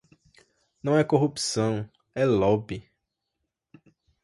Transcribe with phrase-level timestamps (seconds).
[0.81, 2.89] Não é corrupção, é lobby